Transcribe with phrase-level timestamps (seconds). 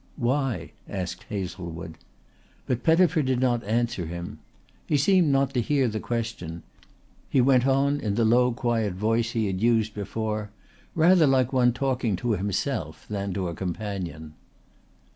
[0.17, 1.93] "Why?" asked Hazlewood.
[2.65, 4.39] But Pettifer did not answer him.
[4.87, 6.63] He seemed not to hear the question.
[7.29, 10.49] He went on in the low quiet voice he had used before,
[10.95, 14.33] rather like one talking to himself than to a companion.